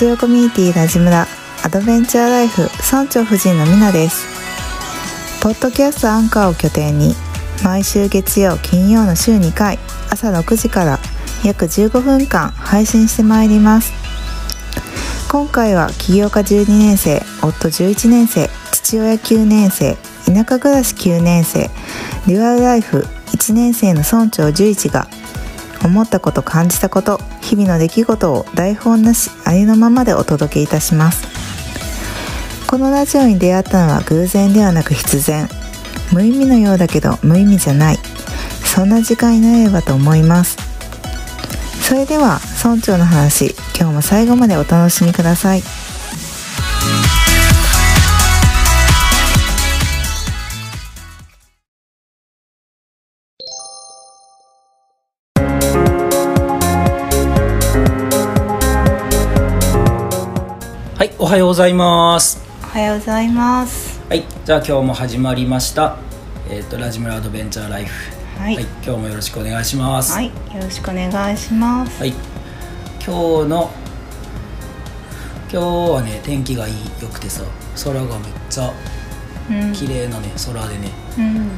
[0.00, 1.26] ジオコミュニティラジムラ
[1.62, 4.24] アドベンチャーライフ村長夫人のみなです。
[5.42, 7.14] ポッドキャストアンカーを拠点に
[7.62, 9.78] 毎週月曜金曜の週2回
[10.10, 10.98] 朝6時から
[11.44, 13.92] 約15分間配信してまいります。
[15.30, 21.68] 今回は起業家12年生夫11年生父親9年生田舎暮らし9年生
[22.26, 23.00] デュアルライフ
[23.32, 25.08] 1年生の村長11が
[25.82, 31.26] 思ったこと感じたこと日々の出来事を台本なしありのままでお届けいたします。
[32.66, 35.48] このラジオに出会ったのは偶然ではなく必然。
[36.12, 37.98] 無意味のようだけど無意味じゃない。
[38.64, 40.56] そんな時間になればと思います。
[41.82, 45.62] それでは村長の話今日も最後までお楽しみください。
[61.00, 62.42] はい、おはようございます。
[62.62, 65.96] おはようございますはい、じゃあ今日も始まりました。
[66.50, 68.12] えっ、とラジムラアドベンチャーライフ。
[68.38, 70.12] はい今日もよろしくお願いします。
[70.12, 72.10] はいよろしくお願いしますはい
[73.02, 73.70] 今日の
[75.50, 75.56] 今日
[75.90, 77.44] はね天気がいい良くてさ、
[77.82, 78.70] 空がめっちゃ
[79.48, 80.90] うん綺麗なね空でね。
[81.16, 81.52] うんね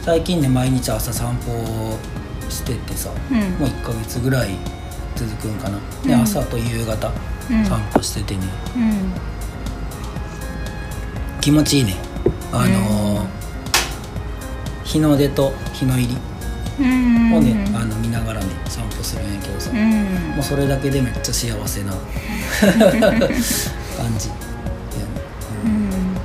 [0.00, 1.98] 最近ね毎日朝散歩
[2.48, 4.79] しててさ、うんもう1ヶ月ぐらい
[5.16, 5.78] 続くんかな。
[6.04, 6.22] で、うん。
[6.22, 7.10] 朝と夕方
[7.50, 7.64] うん。
[7.64, 8.42] 散歩しててね。
[8.76, 9.12] うん。
[11.40, 11.96] 気持ちいいね。
[12.52, 13.40] あのー
[14.84, 16.16] 日の出と日の入り
[16.80, 20.04] うんをね、あの見ながらね散歩するんやけどさ、うん。
[20.34, 22.00] もうそれだけでめっちゃ幸せな 感
[24.18, 24.30] じ、
[25.64, 25.70] うん。
[25.70, 26.16] うん。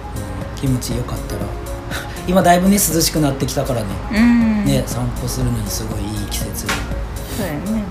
[0.56, 1.42] 気持ちよかったら。
[2.28, 4.66] 今だいぶね涼しくなってきたからね、うん。
[4.66, 6.72] ね散歩するのにすごいいい季節に
[7.38, 7.84] そうやね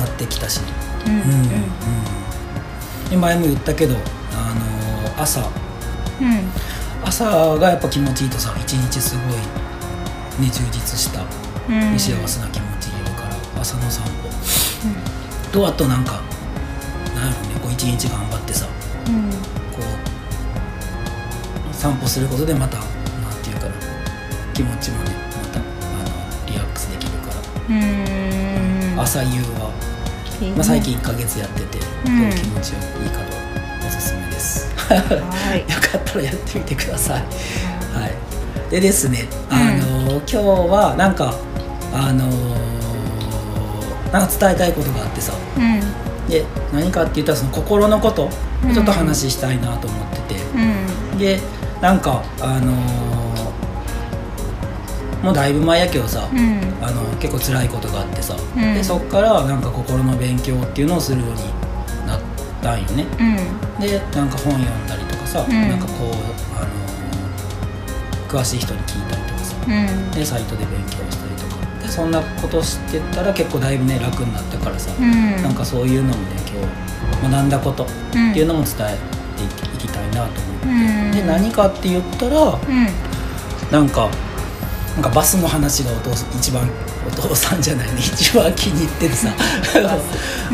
[0.00, 0.60] なってきたし、
[1.06, 1.24] うんうんう
[3.06, 3.10] ん。
[3.10, 5.40] で前も言ったけど、あのー朝。
[5.40, 5.48] うん。
[7.04, 7.24] 朝
[7.58, 11.22] がやっぱ気持ちいいとさ一日すごいね充実した、
[11.68, 11.92] うん。
[11.92, 14.10] ね幸せな気持ち入れるから朝の散歩。
[15.52, 16.20] とあとなんか
[17.14, 18.66] なんやろねこう一日頑張ってさ
[19.08, 19.30] うん。
[19.30, 19.36] こ
[21.70, 22.88] う散歩することでまたなん
[23.42, 23.72] ていうかな
[24.54, 25.10] 気持ちもね
[25.42, 27.36] またあのリラックスできるから、
[27.70, 27.72] う
[28.96, 29.00] ん。
[29.00, 29.89] 朝夕は、いい
[30.40, 30.52] ね。
[30.52, 32.30] まあ、最近1ヶ月やってて、うん。
[32.30, 34.72] 気持ちよいいかとおすすめです。
[34.76, 35.60] はい。
[35.70, 37.20] よかったらやってみてください。
[37.20, 39.56] はい、でですね、うん。
[39.56, 41.34] あの今日はなんか
[41.92, 42.26] あの
[44.12, 45.32] なんか伝えたいことがあってさ。
[45.56, 45.80] うん。
[46.28, 48.30] で何かって言ったらその心のことを
[48.72, 50.40] ちょっと話したいなと思ってて、
[51.12, 51.18] うん。
[51.18, 51.40] で
[51.80, 52.72] なんかあの
[55.22, 56.60] もうだいぶ前やけどさ、うん。
[56.82, 58.74] あの結構辛いことがあってさ、うん。
[58.74, 61.36] でそっからなんか心の勉強っていうのをするように
[62.06, 62.20] なっ
[62.62, 63.04] たんよね。
[63.18, 63.80] うん。
[63.80, 65.68] でなんか本読んだりとかさ、うん。
[65.68, 66.06] なんかこう
[66.56, 66.68] あの
[68.28, 70.10] 詳しい人に聞いたりとかさうん。
[70.12, 71.82] でサイトで勉強したりとか。
[71.82, 75.42] でそんなことしてたら結構だいぶね楽になったからさ、うん。
[75.42, 76.36] なんかそういうのもね
[77.20, 78.96] 今日学んだことっていうのも伝え
[79.36, 81.12] ていきたいなと思って、うん。
[81.12, 82.86] で何かって言ったらうん。
[83.70, 84.08] なんか
[84.96, 86.68] なんかバスの話がお父一番
[87.06, 89.28] お父さんじゃないね一番気に入ってるさ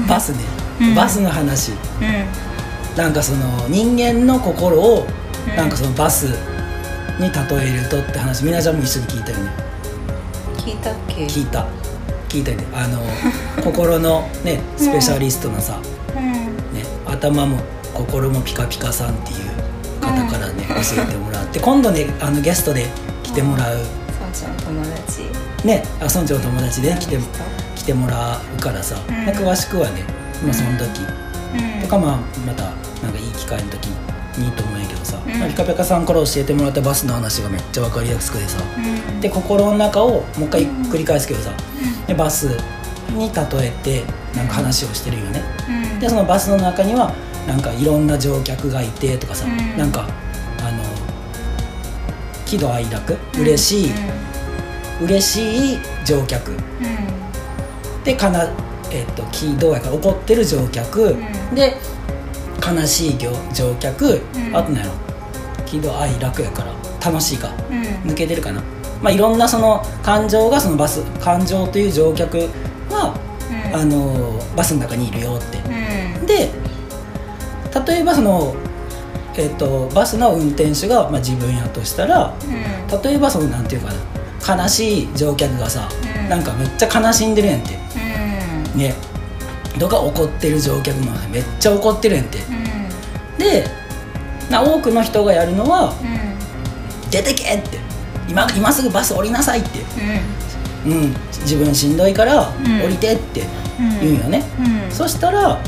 [0.09, 0.31] バス。
[0.33, 0.39] ね、
[0.81, 0.95] うん。
[0.95, 1.73] バスの話。
[1.73, 2.97] うん。
[2.97, 5.07] なんかその人間の心を
[5.49, 5.57] うん。
[5.57, 6.25] なんかそのバス
[7.19, 8.45] に例えるとって話。
[8.45, 9.51] みなちゃんも一緒に聞いたよね。
[10.59, 11.27] 聞いたっけ？
[11.27, 11.67] 聞いた。
[12.29, 12.65] 聞いたよね。
[12.75, 13.01] あの
[13.65, 15.81] 心のねスペシャリストのさ、
[16.15, 16.23] うん。
[16.77, 17.59] ね、頭も
[17.95, 22.87] 心もピカピカさんっていう方からね、教えてもらって今度ねあのゲストで
[23.23, 23.79] 来てもらう
[24.41, 25.23] ちゃん友達。
[25.67, 27.25] ねあ村長の友達で来てうん
[27.75, 29.27] 来てもらうからさ、うん。
[29.27, 30.05] ね詳しくはね、
[30.45, 31.01] まあ、その時。
[31.55, 31.83] うん。
[31.83, 32.17] とかまあ
[32.47, 32.65] また
[33.03, 35.39] なんかいい機会の時にいいと思うんやけどさ、うん。
[35.39, 39.21] まあピカピカさんから教えてもらったバスの話がめっちゃ分かりやすくてさ、うん。
[39.21, 41.53] で心の中をもう一回うん繰り返すけどさ、
[42.07, 42.57] でバス
[43.11, 44.05] に例えて
[44.35, 46.01] なんか話をしてるよね、うん。
[46.01, 47.15] でそのバスの中には
[47.47, 49.79] なんかいろんな乗客がいてとかさ、うん。
[49.79, 50.07] なんか
[50.61, 50.83] あの
[52.45, 53.91] 喜怒哀楽嬉しい、
[55.01, 56.53] 嬉しい乗客。
[56.53, 56.59] うん。
[58.05, 58.49] でかな、
[58.91, 61.55] えっと喜怒やから怒ってる乗客、うん。
[61.55, 61.75] で
[62.67, 64.57] 悲しい乗乗客、うん。
[64.57, 64.93] あとなんやろ。
[65.67, 66.73] 喜怒哀楽やから。
[67.05, 68.11] 楽しいかうん。
[68.11, 68.63] 抜けてるかな。
[69.03, 72.49] まあ、いろんなその感情がそのバス感情という乗客
[72.91, 73.15] が、
[73.71, 73.77] うん。
[73.77, 75.59] あのバスの中にいるよって。
[75.59, 76.27] うん。
[76.27, 76.51] で
[77.87, 78.55] 例えばその、
[79.37, 82.35] えっとバスの運転手が、まあ、自分やとしたら
[82.93, 83.03] うん。
[83.03, 83.95] 例えばそのなんていうかな
[84.47, 85.89] 悲しい乗客がさ、
[86.23, 86.29] うん。
[86.29, 87.79] なんかめっちゃ悲しんでるやんて
[88.75, 88.81] うん。
[88.81, 88.95] ね。
[89.79, 92.39] とか怒ってる乗客もめっちゃ怒ってるやんて
[93.39, 93.69] で
[94.51, 96.37] な多くの人がやるのはうん
[97.11, 97.79] 「出てけ!」って。
[98.29, 99.81] 今今すぐバス降りなさいって、
[100.87, 100.93] うん。
[100.93, 102.83] うん、自分しんどいからうん。
[102.83, 103.45] 降りてって
[103.79, 104.01] うん。
[104.01, 104.93] 言うんよね、うん。
[104.93, 105.59] そしたら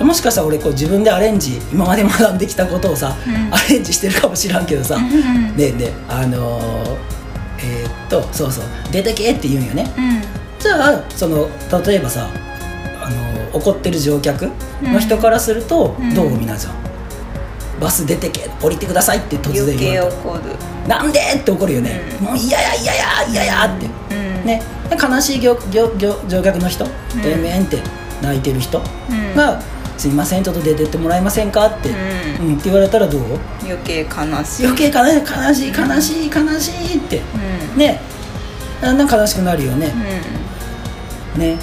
[0.00, 3.54] もしかしたら俺こう自分でアレンジ今まで学んできたことをさ、うん。
[3.54, 7.15] アレンジしてるかもしらんけどさ、うんでであのー
[7.58, 9.90] えーっとそうそう「出てけ!」って言うんよね。
[9.96, 10.22] うん。
[10.58, 11.48] じゃあその
[11.86, 12.28] 例えばさ、
[13.02, 14.50] あのー怒ってる乗客
[14.82, 16.14] の人からすると、うん。
[16.14, 16.72] どうみなちゃん？
[17.80, 22.26] バス出てけ降りてくださいって突然言われなんでって怒るよね、うん。
[22.26, 24.46] もう嫌や嫌や嫌やって、うん。
[24.46, 26.88] ね、で悲しい乗客の人、ん。
[27.22, 27.78] てめえんって
[28.22, 28.80] 泣いてる人？
[29.10, 29.34] うん。
[29.36, 29.60] が
[29.98, 31.92] 「すいませんちょっと出てってもらえませんか?」って、う
[32.42, 32.54] うん。
[32.54, 33.22] って言われたらどう？
[33.62, 34.66] 余計悲しい。
[34.66, 35.68] 余計悲しい。
[35.68, 37.22] 悲しい悲しい悲しいって。
[37.74, 37.78] うん。
[37.78, 38.00] ね。
[38.80, 39.92] だんだん悲しくなるよね、
[41.36, 41.56] ね。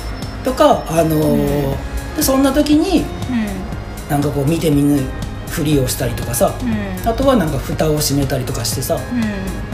[0.44, 1.76] とかあのー
[2.16, 4.10] でそんな時にうん。
[4.10, 5.02] なんかこう見て見ぬ
[5.48, 6.54] ふりをしたりとかさ。
[6.62, 7.10] うん。
[7.10, 8.98] あとはなんか蓋を閉めたりとかしてさ、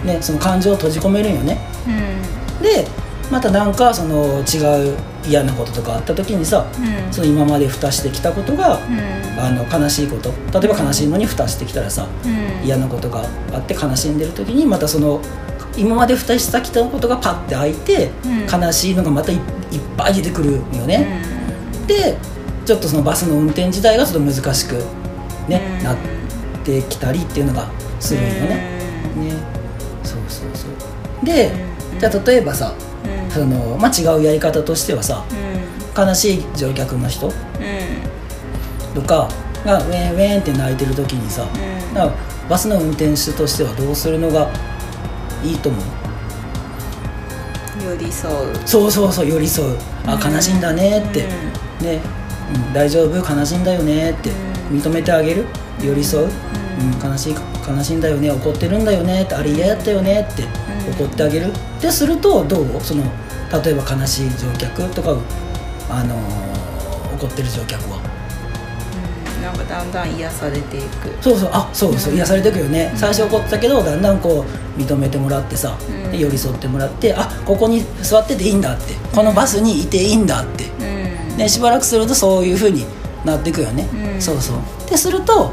[0.03, 0.07] うん。
[0.07, 1.57] ね、その感情を閉じ込めるんよね。
[1.87, 2.63] うん。
[2.63, 2.85] で
[3.31, 4.97] またなんかその違う
[5.27, 7.13] 嫌なこととかあった時にさうん。
[7.13, 9.39] その今まで蓋してきたことがうん。
[9.39, 12.65] あの悲しいこと例えば悲しいのに蓋してきたらさうん。
[12.65, 13.23] 嫌なことが
[13.53, 15.21] あって悲しんでる時にまたその
[15.77, 18.61] 今まで蓋してきたことがパッて開いて、うん。
[18.63, 19.41] 悲しいのがまたいいっ
[19.95, 21.21] ぱい出てくるよね、
[21.85, 22.17] で
[22.65, 24.73] ちょっとそのバスの運転自体がちょっと難しく、
[25.47, 25.97] ねうんなっ
[26.63, 29.33] てきたりっていうのがするんよね、ね
[30.03, 32.88] そうそうそうで、うんじゃあ例えばさうん
[33.29, 35.33] その、まあ、違うやり方としてはさう
[36.03, 36.07] ん。
[36.07, 37.33] 悲しい乗客の人うん。
[38.93, 39.29] とか
[39.65, 41.47] がウェンウェンって泣いてる時にさ、う
[41.91, 41.93] ん。
[41.93, 42.13] だから
[42.49, 44.49] バスの運転手としてはどうするのが
[45.43, 45.83] いいと思う？
[47.83, 48.55] 寄り添う。
[48.65, 49.77] そうそうそう寄り添う。
[50.05, 50.33] あうん。
[50.33, 51.27] 悲しいんだねって、
[51.83, 52.01] ね、
[52.67, 53.15] うん、大丈夫？
[53.17, 54.31] 悲しいんだよねって。
[54.31, 54.33] う
[54.73, 54.79] ん。
[54.79, 55.45] 認めてあげる？
[55.83, 57.35] 寄り添う、ううん、悲しい
[57.67, 58.31] 悲しいんだよね。
[58.31, 59.35] 怒ってるんだよねって。
[59.35, 60.43] あれ嫌やったよねって。
[60.43, 60.49] うん
[60.91, 61.51] 怒ってあげる。
[61.81, 62.65] でするとどう？
[62.81, 63.03] その
[63.63, 65.15] 例えば悲しい乗客とか、
[65.89, 66.49] あのー
[67.19, 67.99] 怒ってる乗客は
[69.37, 69.43] うん。
[69.43, 71.11] なんかだんだん癒されていく。
[71.21, 71.49] そうそう。
[71.51, 72.13] あそうそう。
[72.13, 72.17] うん。
[72.19, 72.97] 癒されてくよね、うん。
[72.97, 74.45] 最初怒ってたけどだんだんこ
[74.77, 76.11] う認めてもらってさ、うん。
[76.11, 78.93] で寄り添ってもらってあここに座ってていいんだって。
[79.13, 81.37] このバスにいていいんだって、うん。
[81.37, 82.85] ね、しばらくするとそういうふうに
[83.25, 84.21] なっていくよね、うん。
[84.21, 84.89] そうそう。
[84.89, 85.51] ですると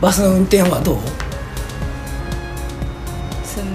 [0.00, 0.96] バスの運転はどう？
[0.98, 1.25] ス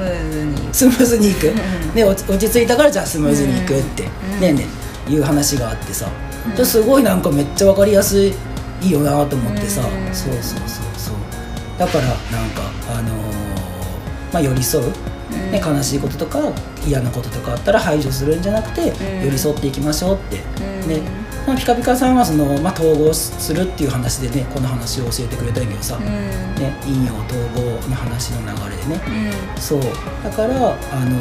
[0.02, 0.74] ムーズに。
[0.74, 1.94] スムーズにいく、うん。
[1.94, 4.04] で落ち着いたからじゃあスムーズにいくって、
[4.34, 4.40] うん。
[4.42, 4.66] ねえね
[5.08, 6.10] えいう話があってさ、
[6.46, 6.56] うん。
[6.56, 8.34] ですごいなんかめっちゃ分かりやすい
[8.82, 10.14] いいよなと思ってさ、うん。
[10.14, 11.16] そうそうそうそう。
[11.78, 12.16] だからなん
[12.52, 13.14] かあのー
[14.34, 15.52] まあ寄り添う、うん。
[15.52, 16.40] ね、悲しいこととか
[16.86, 19.26] 嫌なこととかあったら排除するんじゃなくて、うん。
[19.26, 20.40] 寄り添っていきましょうって、
[20.84, 20.90] うん。
[20.90, 21.02] ね
[21.48, 26.04] まあピカピカさんはその、まあ、統合するっていう話でねこの話を教えてくれたけどさ、うん。
[26.06, 29.02] ね、陰陽統合の話の流れでね、
[29.56, 29.62] うん。
[29.62, 29.82] そう。
[30.24, 31.20] だから、あの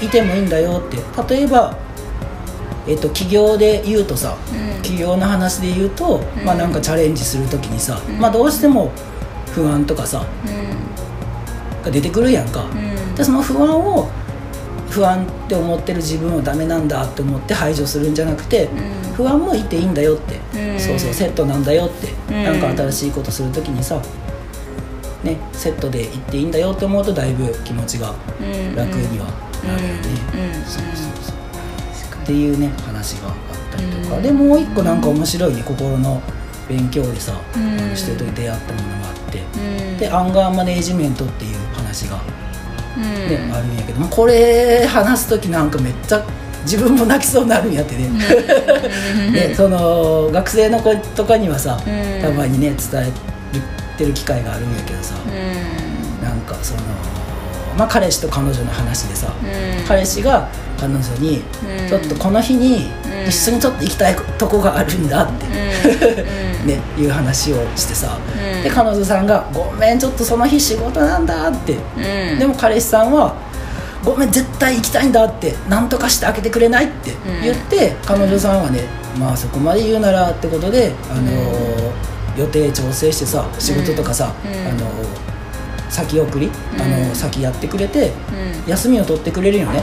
[0.00, 0.98] ーいてもいいんだよって。
[1.34, 1.74] 例えば、
[2.86, 4.36] えっと起業で言うとさ
[4.76, 4.82] うん。
[4.82, 6.44] 起業の話で言うと、うん。
[6.44, 8.18] まあなんかチャレンジする時にさ、うん。
[8.18, 8.92] まあどうしても
[9.52, 11.82] 不安とかさうん。
[11.82, 13.14] が出てくるやんか、うん。
[13.14, 14.10] でその不安を
[14.90, 20.80] 不安って思ってる自分はダメなんだって思って排除するんじゃなくて、うん不安もいていいんだよって、うん。
[20.80, 22.44] そうそうセットなんだよって、うん。
[22.44, 24.00] なんか新しいことする時にさ
[25.24, 28.76] ねセットで行っていいんだよって思うとだいぶ気持ちがうん。
[28.76, 29.26] 楽には
[29.66, 33.34] なるよね、そうそうっていうね話があっ
[33.70, 34.22] たりとか、うん。
[34.22, 36.20] でもう一個なんか面白いね心の
[36.68, 37.78] 勉強でさ、うん。
[37.80, 39.42] あのしてる時出会ったものがあって、
[39.98, 42.20] でアンガーマネージメントっていう話が、
[42.96, 43.02] うん。
[43.02, 46.26] ねあるんやけどもこれ話す時なんかめっちゃ
[46.66, 48.08] 自分も泣きそうになるんやってね,、
[49.30, 52.22] ねその学生の子とかにはさ、うん。
[52.22, 53.12] たまにね伝え
[53.96, 56.28] てる機会があるんやけどさ、うん。
[56.28, 56.80] なんかその
[57.78, 59.86] まあ彼氏と彼女の話でさ、うん。
[59.86, 61.44] 彼氏が彼女に、
[61.82, 61.88] うん。
[61.88, 63.28] ちょっとこの日にうん。
[63.28, 66.66] 一緒にちょっと行きたいとこがあるんだって、うん。
[66.66, 68.18] ね、いう話をしてさ、
[68.56, 68.62] うん。
[68.64, 72.38] で彼女さんが「ごめんちょっとその日仕事なんだ」って、うん。
[72.40, 73.34] でも彼氏さんは
[74.06, 78.80] 「ごめん絶対行きたいんだ」って「何とかしてあげてくれない?」って言って、彼女さんはね
[79.18, 81.90] まあそこまで言うならってことで、あのー
[82.38, 84.68] 予定調整してさ仕事とかさ、うん。
[84.68, 84.82] あのー
[85.88, 87.08] 先送り、あうん。
[87.08, 88.12] の先やってくれて
[88.66, 88.70] うん。
[88.70, 89.82] 休みを取ってくれるよね。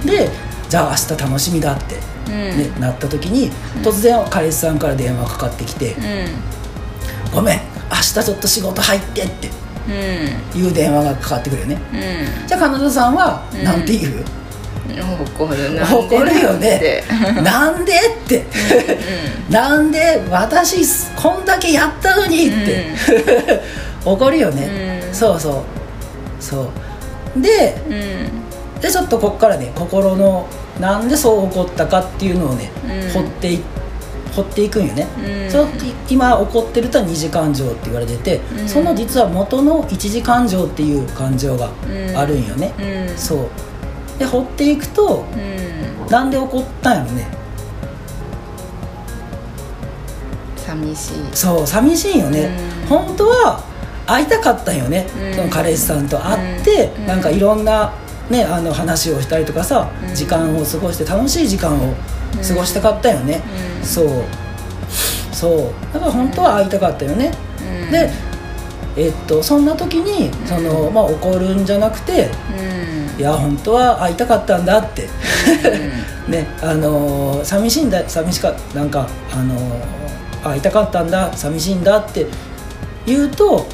[0.00, 0.06] うん。
[0.06, 0.30] で
[0.70, 1.96] じゃあ明日楽しみだって、
[2.28, 2.34] うん。
[2.58, 5.94] ねなった時に突然彼氏さんから電話かかってきてう
[7.34, 9.50] 「ごめん明日ちょっと仕事入って」ってん
[9.88, 11.78] いう電話がかかってくるよね。
[11.92, 12.46] うん。
[12.46, 13.64] じゃあ彼女さんはうん。
[13.64, 14.24] なんて言う、うん
[14.86, 17.02] 怒る怒でるよね。
[17.42, 17.92] なんで？
[17.94, 18.44] って。
[19.50, 20.84] なんで私
[21.16, 22.92] こんだけやったのにって、
[24.04, 25.14] 怒るよね、うん。
[25.14, 25.64] そうそ
[26.40, 26.42] う。
[26.42, 26.70] そ
[27.36, 27.40] う。
[27.40, 28.80] でうん。
[28.80, 30.46] でちょっとこっからね心の
[30.78, 33.10] なんでそう怒ったかっていうのをね、うん。
[33.10, 33.62] 掘ってい
[34.34, 35.06] 掘っていくんよね、
[35.44, 35.50] うん。
[35.50, 35.68] その
[36.08, 38.68] 今怒ってるとは二次感情って言われてて、うん。
[38.68, 41.70] その実は元の一次感情っていう感情が
[42.16, 43.16] あるんよね、うん。
[43.16, 43.48] そう。
[44.18, 46.06] で掘っていくとうん。
[46.10, 47.26] なんで怒ったんやろね。
[50.56, 51.12] 寂しい。
[51.32, 52.50] そう寂しいよね、
[52.82, 52.88] うん。
[52.88, 53.62] 本当は
[54.06, 55.34] 会いたかったんよね、うん。
[55.34, 57.06] その彼氏さんと会って、うん。
[57.06, 57.92] なんかいろんな、
[58.30, 60.14] ね、あの話をしたりとかさ、うん。
[60.14, 61.94] 時間を過ごして楽しい時間を
[62.46, 63.42] 過ごしたかったよね、
[63.80, 63.84] うん。
[63.84, 64.24] そう。
[65.32, 65.72] そう。
[65.92, 67.32] だから本当は会いたかったよね、
[67.84, 67.90] うん。
[67.90, 68.10] で
[68.96, 73.20] えっとそんな時にその、まあ、怒るんじゃなくてうん。
[73.20, 75.08] いや本当は会いたかったんだって。
[76.28, 82.26] ねあのー寂しいんだ寂しかなんかあのー会いたかったんだ寂しいんだって
[83.06, 83.66] 言うと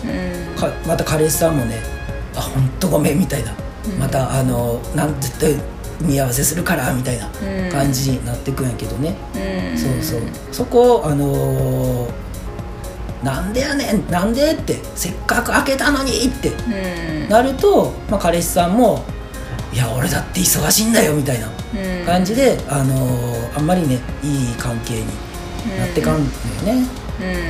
[0.87, 1.77] また彼氏さんもね
[2.35, 5.55] 「あ本当ごめん」みたいな、うんまたあのーなん絶対
[6.01, 7.71] 見合わせするからみたいなうん。
[7.71, 9.79] 感じになってくんやけどね、うん。
[9.79, 10.21] そうそう。
[10.53, 12.11] そこあのー
[13.23, 17.29] なんでやねんなんでってせっかく開けたのにってうん。
[17.29, 19.05] なると、まあ、彼氏さんも
[19.75, 22.07] 「いや俺だって忙しいんだよ」みたいなうん。
[22.07, 25.05] 感じで、あのーあんまりねいい関係に
[25.79, 26.25] なってかんのよ
[26.65, 27.00] ね、うん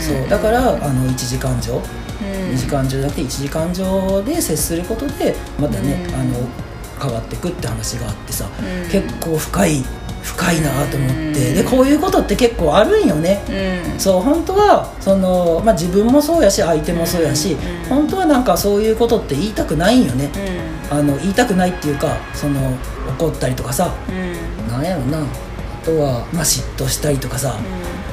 [0.01, 2.51] そうだからあの一時間情、うん。
[2.53, 6.15] 二時間情じゃなくて一時間情で接することでまたね、うん。
[6.15, 6.49] あの
[7.01, 8.91] 変わってくって話があってさ、うん。
[8.91, 9.85] 結構深い
[10.23, 11.33] 深いなと思って、うん。
[11.33, 13.43] でこういうことって結構あるんよね、
[13.95, 13.99] うん。
[13.99, 17.89] そう本当はその、まあ、自分もそうやし相手もそうやし、うん。
[17.89, 20.31] 本当はなんかそういうことって言いたくないんよね、
[20.91, 20.99] うん。
[20.99, 22.61] あの言いたくないっていうかその
[23.19, 24.69] 怒ったりとかさうん。
[24.69, 25.19] なんやろな。
[25.21, 27.57] あとは、まあ、嫉妬したりとかさ、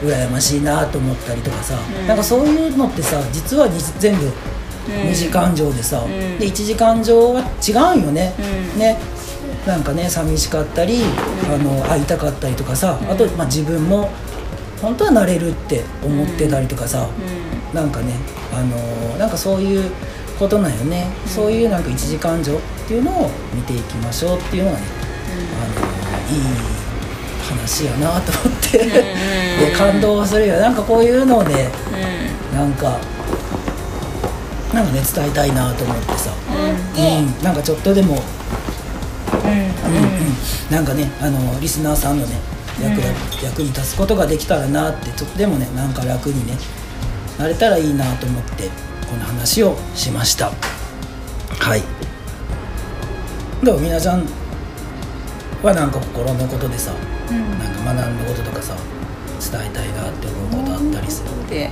[0.01, 2.07] 羨ましいなと思ったりとかさ、うん。
[2.07, 4.31] なんかそういうのってさ実はに全部うん。
[5.09, 6.39] 二次感情でさ、ん。
[6.39, 8.33] で一次感情は違うんよね、
[8.73, 8.79] うん。
[8.79, 8.97] ね。
[9.65, 11.01] なんかね寂しかったり、
[11.53, 14.09] あの会いたかったりとかさ、あと、まあ、自分も
[14.81, 17.09] 本当はなれるって思ってたりとかさ、
[17.73, 18.13] なんかね
[18.53, 19.91] あのーなんかそういう
[20.39, 24.83] ことなんよね、そういうなんか一時感情っていうのを見ていきましょうっていうのがね、
[25.65, 26.76] あのーいい
[27.47, 28.89] 話やなと思って、ん
[29.59, 30.59] で感動するよ。
[30.59, 31.69] なんかこういうのをね
[32.53, 32.97] なんか
[34.73, 36.31] なんかね伝えたいなと思ってさ、
[36.97, 37.43] うん。
[37.43, 38.21] なんかちょっとでも、
[39.43, 39.51] うん。
[39.51, 42.35] うん、なんかねあのリスナーさんのね
[42.81, 43.01] 役,、
[43.43, 46.57] 役に立つことができたらなってちょっとでもねなんか楽にね
[47.39, 48.69] なれたらいいなと思って
[49.09, 50.51] この話をしました。
[51.59, 51.81] はい。
[53.63, 53.79] どう？
[53.79, 54.25] みなちゃん
[55.63, 56.91] はなんか心のことでさ、
[57.35, 58.75] なんか学んだこととかさ
[59.39, 61.29] 伝えたいなって思うことあったりする？
[61.49, 61.69] で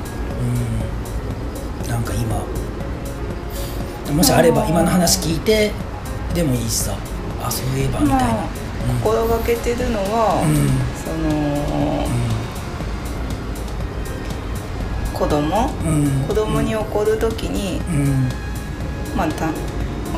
[1.84, 1.90] うん。
[1.90, 2.44] なんか今
[4.14, 5.72] もしあれば今の話聞いて
[6.34, 6.96] でもいいしさ。
[7.44, 8.48] あそういえばみたいな、まあ
[9.04, 10.52] 心がけてるのは、うん。
[10.96, 11.16] その
[15.20, 15.70] 子供？
[15.86, 16.24] うん。
[16.28, 18.30] 子供に怒る時に、うん。
[19.16, 19.50] まあ、た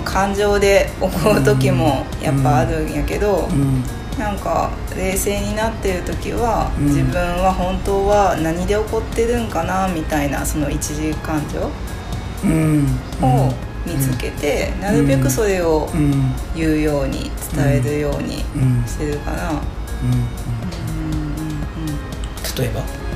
[0.03, 3.83] 感情で怒る時もやっぱあるんやけど、うん
[4.17, 6.85] なんか冷静になってる時は、うん。
[6.85, 11.69] 自分は本当は何で怒ってるんかなみたいなその一時感情
[12.43, 12.85] うん。
[13.21, 13.53] を
[13.85, 19.51] 見つけて、なるべくそれをうん言うように伝えるようにうんしてるかな。
[19.51, 19.57] うん。
[19.57, 19.59] うん。
[19.59, 19.67] うん。
[22.57, 22.81] 例えば？
[22.81, 23.07] うん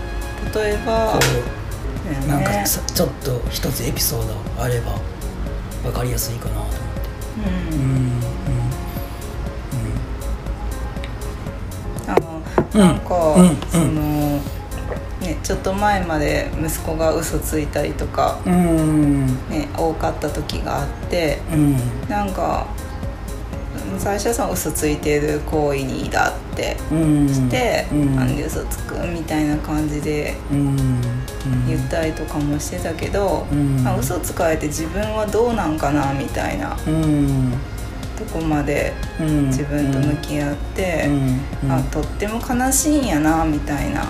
[0.53, 1.19] 例えば
[2.27, 4.97] なんかさちょっと一つエピソードあれば
[5.83, 7.75] 分かりやすいかなと思って。
[7.75, 7.79] うん。
[7.79, 7.83] う
[8.17, 8.21] ん
[12.73, 14.39] なんか、うんうんその
[15.21, 21.75] ねちょっと前まで息子が嘘ついたりとか、ね、多かった時があってうん。
[22.09, 22.65] なんか
[23.99, 27.29] 最初はその嘘ついてる行為にだってうん。
[27.29, 28.15] して、うん。
[28.15, 31.01] なんで嘘つくみたいな感じでうん。
[31.67, 33.83] 言ったりとかもしてたけど、うん。
[33.83, 37.53] まあ、嘘つかれて自分はどうなんかなみたいなうん
[38.25, 39.47] とこまでうん。
[39.47, 41.07] 自分と向き合って、
[41.63, 41.71] うん。
[41.71, 44.05] あとっても悲しいんやなみたいな、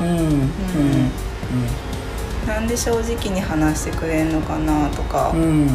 [2.48, 5.41] なんで正直に話してくれんのかなとか、うん。
[5.41, 5.68] うん。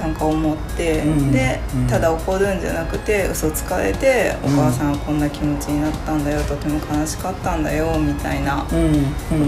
[0.00, 1.32] なんか思って、うん。
[1.32, 1.86] でうん。
[1.86, 8.70] ただ怒るんじゃなくて嘘つかれて、お母さんはこんな気持ちになったんだよとても悲しかったんだよみたいなこ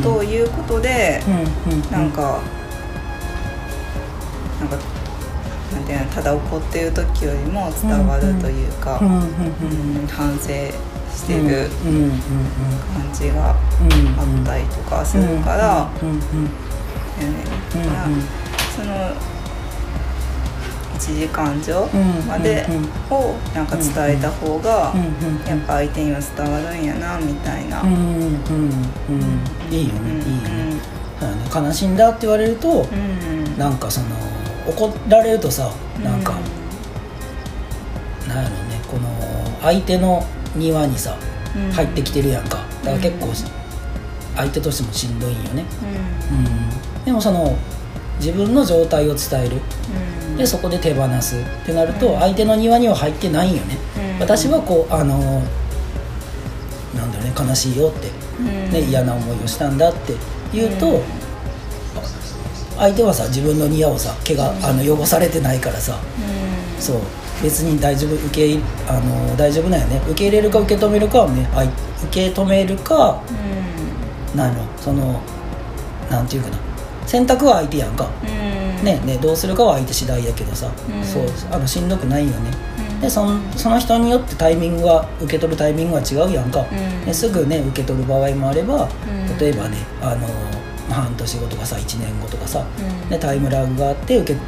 [0.02, 2.40] とを言うことで、うなんか
[4.60, 4.78] なんか
[5.74, 9.00] なんていうのただ怒ってる時よりも伝わるというか、
[10.10, 10.44] 反省
[11.12, 11.68] してる
[12.94, 17.44] 感じがあうんったりとかするから、だよね
[18.74, 19.14] その
[20.94, 22.64] 1時間上うんまで
[23.10, 24.94] をなんか伝えた方が
[25.46, 27.82] やっぱ相手には伝わるんやなみたいな。
[27.82, 27.84] い
[29.84, 30.80] いよねいいよね。
[31.54, 32.86] 悲しんだって言われると
[33.56, 34.06] なんかその
[34.66, 35.70] 怒られるとさ
[36.02, 36.34] なんか
[38.28, 39.08] なんやろねこの
[39.60, 40.24] 相手の
[40.56, 41.16] 庭にさ
[41.56, 41.70] うん。
[41.70, 42.58] 入ってきてるやんか。
[42.82, 43.32] だから結構
[44.36, 45.64] 相手としてもしんどいんよね。
[46.98, 47.04] うん。
[47.04, 47.56] でもその
[48.18, 49.60] 自分の状態を伝える。
[50.30, 50.36] うん。
[50.36, 51.36] でそこで手放す。
[51.36, 52.20] ってなるとうん。
[52.20, 53.76] 相手の庭には入ってないんよね。
[54.16, 54.20] うん。
[54.20, 55.42] 私はこうあの
[56.94, 58.70] なんだろうね悲しいよってうん。
[58.72, 60.14] ね、嫌な思いをしたんだって
[60.52, 61.02] 言うと、うん
[62.76, 64.64] 相手はさ自分の庭をさ毛が、うん。
[64.64, 65.98] あの汚されてないからさ。
[66.76, 66.80] うん。
[66.80, 67.00] そう。
[67.42, 70.00] 別に大丈夫受け入あの大丈夫なんやね。
[70.06, 71.68] 受け入れるか受け止めるかはねあい
[72.04, 73.20] 受け止めるか
[74.34, 74.64] 何の。
[74.78, 75.20] その
[76.10, 76.58] なんていうかな。
[77.06, 78.84] 選択は相手やんか、うん。
[78.84, 81.04] ねねどうするかは相手次第やけどさ、うん。
[81.04, 82.50] そうあのしんどくないよね。
[82.94, 83.00] うん。
[83.00, 87.04] でそんその人によってタイミングは受け取るタイミングは違うやんか、うん。
[87.04, 88.88] ですぐね受け取る場合もあれば、う
[89.34, 89.38] ん。
[89.38, 90.53] 例えばねあのまあ
[90.90, 93.10] 半年後とかさ1年後とかさ、うん。
[93.10, 94.40] ね、タイムラグがあって受け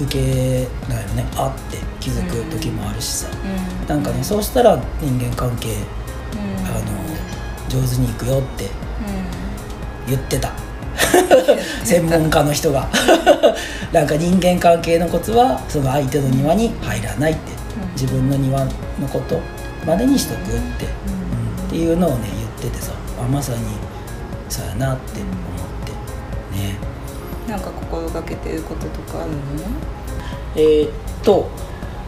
[0.00, 1.26] 受けなんやろね。
[1.36, 3.88] あって気づく時もあるしさ、うん。
[3.88, 6.66] なんかねそうしたら人間関係うん。
[6.66, 6.84] あの
[7.68, 8.68] 上手にいくよって
[10.06, 10.52] 言ってた。
[11.84, 12.88] 専門家の人が。
[13.92, 17.92] なんか人間関係のコツはその相手の庭に入らないって、うん。
[17.92, 18.70] 自分の庭の
[19.12, 19.40] こと
[19.86, 21.66] までにしとくって、うん。
[21.66, 22.28] っていうのをね
[22.60, 22.92] 言っててさ。
[23.24, 23.58] あまさに
[24.48, 25.28] そうやなって思
[27.54, 29.38] なんか心がけてることとかあるの？
[30.56, 30.90] えーっ
[31.22, 31.48] と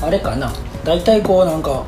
[0.02, 0.52] あれかな。
[0.84, 1.84] 大体こうなんか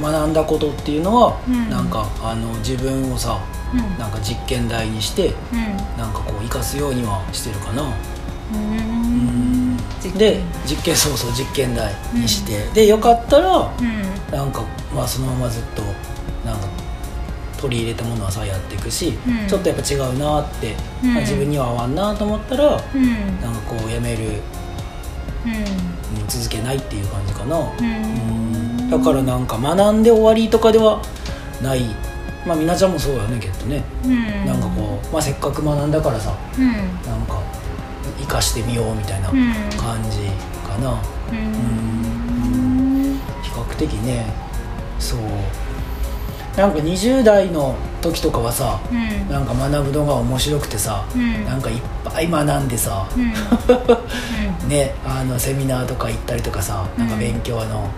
[0.00, 1.68] 学んだことっていうのは、うん。
[1.68, 3.38] なんかあの自分をさ
[3.74, 3.98] うん。
[3.98, 5.76] なんか実験台にしてうん。
[5.98, 7.82] なんかこう生かすようにはしてるかな。
[7.82, 9.76] うん。
[10.16, 14.02] で実験そうそう実験台にして、でよかったらうん。
[14.32, 15.82] なんかまあそのままずっと
[16.46, 16.66] なんか
[17.60, 19.46] 取り入れたものはさやっていくし、うん。
[19.46, 21.14] ちょっとやっぱ違うなって、うん。
[21.14, 23.40] まあ自分には合わんなと思ったら、うん。
[23.40, 24.24] なんかこうやめる、
[25.44, 25.52] うん。
[25.52, 25.60] うん
[26.28, 28.90] 続けないっていう感じかな、うん。
[28.90, 31.02] だからなんか学んで終わりとかでは
[31.62, 31.82] ない。
[32.46, 34.46] まあみなちゃんもそうよねきっとね、うん。
[34.46, 36.72] なんかこう、まあ、せっかく学んだからさうん。
[36.72, 37.42] なんか
[38.18, 39.52] 生かしてみようみたいなうん。
[39.76, 40.20] 感じ
[40.66, 40.98] かな、
[41.30, 43.20] うん。
[43.42, 44.24] 比較的ね
[44.98, 45.20] そう
[46.56, 49.28] なんか20代の時とかはさうん。
[49.28, 51.44] なんか学ぶのが面白くてさ、うん。
[51.44, 53.32] なんかいっぱい学んでさ、うん。
[54.68, 57.06] ねあのセミナーとか行ったりとかさうん。
[57.06, 57.88] なんか勉強の、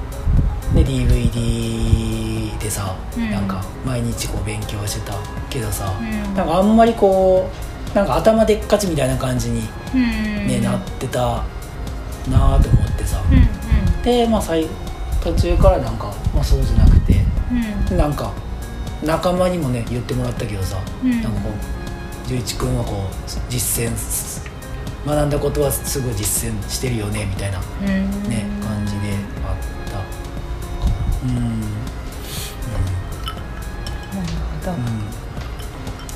[0.75, 3.31] ね、DVD でさ、うん。
[3.31, 5.15] なんか毎日こう勉強してた
[5.49, 6.35] けどさ、うん。
[6.35, 7.49] なんかあんまりこ
[7.95, 9.62] うなんか頭でっかちみたいな感じに、
[9.95, 10.47] うん。
[10.47, 11.43] ねなってた
[12.31, 14.03] なぁと思ってさ、うん。
[14.03, 14.69] でまあ最
[15.23, 17.02] 途中からなんか、まあ、そうじゃなくて
[17.91, 17.97] うん。
[17.99, 18.33] なんか
[19.05, 21.23] 仲間にもね言ってもらったけどさ、うん。
[21.23, 23.07] なんかこう十一君はこう
[23.51, 24.49] 実践す
[25.05, 28.23] 学んだことはすぐ実践してるよねみたいなうん。
[28.29, 29.57] ね、感じであっ
[29.91, 29.99] た。
[31.27, 31.37] うん。
[31.37, 31.61] うん
[34.12, 34.27] なる
[34.62, 34.73] ほど。
[34.73, 34.79] うん。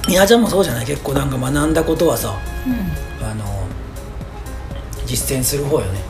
[0.08, 0.86] みなちゃんもそうじゃない？
[0.86, 3.26] 結構なんか学んだことはさうん。
[3.26, 3.44] あの
[5.04, 6.00] 実践する方よね。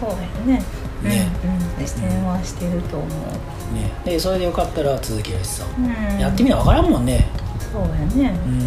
[0.00, 0.16] そうや
[0.56, 0.62] ね。
[1.02, 1.28] ね。
[1.44, 1.50] うん。
[1.50, 1.58] うん。
[1.78, 3.08] 実践はしてると思う
[3.72, 3.92] ね。
[4.04, 5.80] でそれでよかったら続けるしさ、う
[6.16, 6.18] ん。
[6.18, 7.26] やってみな分からんもんね。
[7.72, 7.88] そうや
[8.30, 8.38] ね。
[8.46, 8.52] うん。
[8.52, 8.60] うん。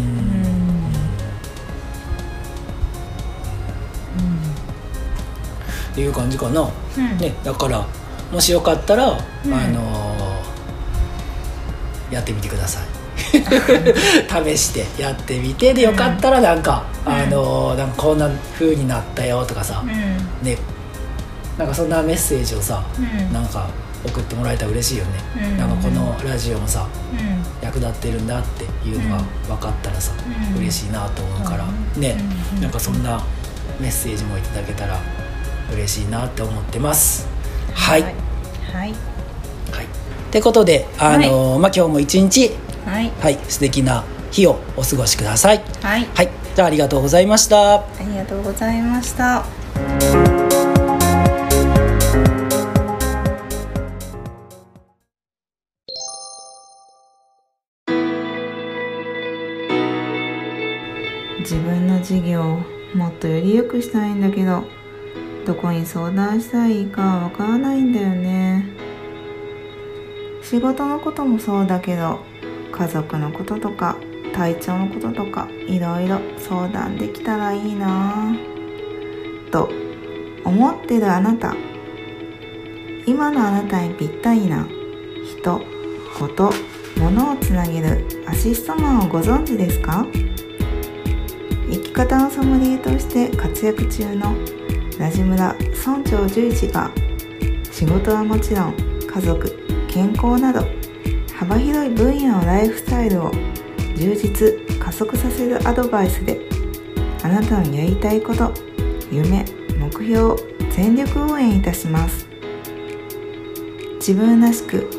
[5.92, 6.64] っていう感じかな、う
[7.00, 7.18] ん。
[7.18, 7.86] ね、だから
[8.32, 9.54] もしよかったら、うん。
[9.54, 10.14] あのー
[12.10, 12.84] やってみてください。
[14.54, 17.12] 試してやってみてでよかったらなんか、うん。
[17.12, 19.90] あのーなんかこんな風になったよとかさ、うん。
[20.46, 20.56] ね。
[21.58, 23.32] なんかそんなメッセージをさ、うん。
[23.32, 23.66] なんか
[24.06, 25.10] 送ってもらえたら嬉しいよね、
[25.52, 25.58] うん。
[25.58, 27.64] なんかこのラジオもさうん。
[27.64, 30.12] 役立ってるんだっていうのが分かったらさ、
[30.52, 30.58] うん。
[30.58, 32.16] 嬉しいなと思うから、うんね、
[32.56, 33.22] うんなんかそんな
[33.80, 35.00] メッセージもいただけたら
[35.72, 37.26] 嬉しいなって思ってます。
[37.72, 38.12] はい、はい。
[38.72, 38.90] はい。
[38.90, 38.94] っ
[40.30, 42.50] てことであのーまあ今日も一日
[42.84, 43.10] はい。
[43.20, 45.62] はい素敵な日をお過ごしください。
[45.82, 46.06] はい。
[46.14, 46.30] はい。
[46.54, 47.76] じゃあありがとうございました。
[47.76, 49.44] ありがとうございました
[62.04, 62.60] 事業
[62.94, 64.64] もっとより良くしたいんだけど
[65.46, 68.66] どこに相談したらいいかわからないんだよね。
[70.42, 72.20] 仕事のこともそうだけど
[72.72, 73.96] 家族のこととか
[74.34, 78.34] 体調のこととかいろいろ相談できたらいいな。
[79.50, 79.70] と
[80.44, 81.54] 思ってるあなた。
[83.06, 84.66] 今のあなたにぴったりな
[85.24, 85.60] 人
[86.18, 86.52] こと
[86.96, 90.06] 物をつなげるアシストマンをご存知ですか？
[91.94, 94.34] 方のソムリエとして活躍中の
[94.98, 96.90] ラジ村村長十一が
[97.70, 98.74] 仕事はもちろん
[99.06, 100.66] 家族健康など
[101.38, 103.30] 幅広い分野のライフスタイルを
[103.96, 106.40] 充実加速させるアドバイスで
[107.22, 108.52] あなたのやりたいこと
[109.12, 109.44] 夢
[109.78, 110.36] 目標を
[110.72, 112.26] 全力応援いたします。
[113.98, 114.90] 自分らしく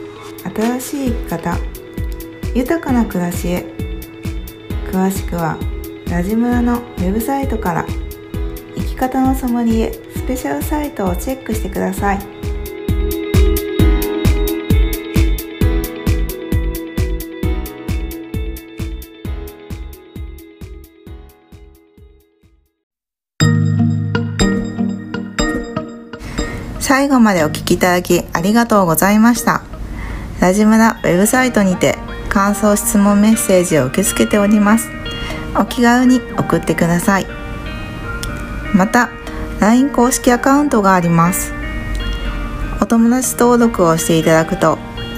[0.55, 1.57] 新しい生き方
[2.55, 3.65] 豊かな暮らしへ
[4.89, 5.59] 詳しくは
[6.15, 7.85] ラジムラのウェブサイトから
[8.77, 12.19] 生き方のソムリエスペシャルサイトをチェックしてください。
[26.79, 29.63] 最後までお聞きいただきありがとうございました。
[30.39, 31.97] ラジムラウェブサイトにて
[32.29, 35.04] 感想質問メッセージを受け付けております。
[35.57, 37.27] お気軽に送ってください。
[38.73, 39.09] また
[39.59, 41.53] LINE 公式アカウントがあります。
[42.81, 44.77] お友達登録をしていただくと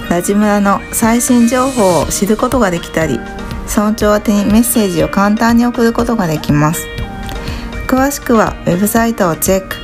[0.10, 3.20] ラジムラの最新情報を知ることができたり
[3.68, 6.88] 村長宛にメッセージを簡単に送ることができます。
[7.88, 9.76] 詳しくはウェブサイトをチェック。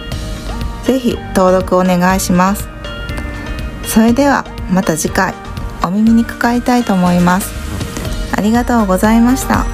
[0.86, 2.68] ぜひ登録お願いします。
[3.86, 5.34] それではまた次回
[5.84, 7.52] お耳にかかりたいと思います。
[8.36, 9.73] ありがとうございました。